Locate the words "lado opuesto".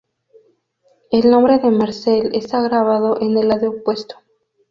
3.49-4.15